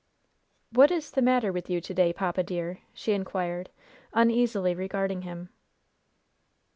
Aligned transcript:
"What 0.71 0.89
is 0.89 1.11
the 1.11 1.21
matter 1.21 1.51
with 1.53 1.69
you 1.69 1.79
to 1.79 1.93
day, 1.93 2.11
papa, 2.11 2.41
dear?" 2.41 2.79
she 2.91 3.11
inquired, 3.11 3.69
uneasily 4.13 4.73
regarding 4.73 5.21
him. 5.21 5.49